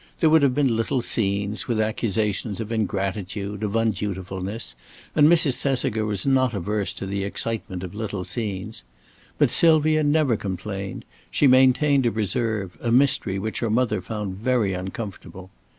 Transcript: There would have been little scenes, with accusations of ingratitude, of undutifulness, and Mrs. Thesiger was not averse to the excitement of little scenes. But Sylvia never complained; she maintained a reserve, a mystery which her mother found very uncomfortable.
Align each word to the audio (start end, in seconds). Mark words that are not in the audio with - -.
There 0.19 0.31
would 0.31 0.41
have 0.41 0.55
been 0.55 0.75
little 0.75 1.03
scenes, 1.03 1.67
with 1.67 1.79
accusations 1.79 2.59
of 2.59 2.71
ingratitude, 2.71 3.61
of 3.61 3.73
undutifulness, 3.75 4.73
and 5.15 5.29
Mrs. 5.29 5.57
Thesiger 5.61 6.07
was 6.07 6.25
not 6.25 6.55
averse 6.55 6.91
to 6.95 7.05
the 7.05 7.23
excitement 7.23 7.83
of 7.83 7.93
little 7.93 8.23
scenes. 8.23 8.81
But 9.37 9.51
Sylvia 9.51 10.01
never 10.01 10.35
complained; 10.37 11.05
she 11.29 11.45
maintained 11.45 12.07
a 12.07 12.11
reserve, 12.11 12.79
a 12.81 12.91
mystery 12.91 13.37
which 13.37 13.59
her 13.59 13.69
mother 13.69 14.01
found 14.01 14.37
very 14.37 14.73
uncomfortable. 14.73 15.51